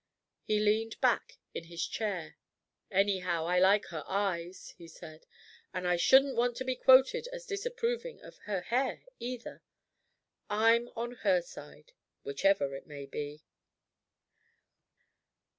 He 0.41 0.59
leaned 0.59 0.99
back 0.99 1.37
in 1.53 1.65
his 1.65 1.85
chair. 1.85 2.35
"Anyhow, 2.89 3.45
I 3.45 3.59
like 3.59 3.85
her 3.89 4.03
eyes," 4.07 4.73
he 4.75 4.87
said. 4.87 5.27
"And 5.75 5.87
I 5.87 5.95
shouldn't 5.95 6.35
want 6.35 6.57
to 6.57 6.65
be 6.65 6.75
quoted 6.75 7.27
as 7.31 7.45
disapproving 7.45 8.19
of 8.21 8.35
her 8.47 8.61
hair, 8.61 9.03
either. 9.19 9.61
I'm 10.49 10.89
on 10.95 11.11
her 11.17 11.43
side, 11.43 11.93
whichever 12.23 12.75
it 12.75 12.87
may 12.87 13.05
be." 13.05 13.43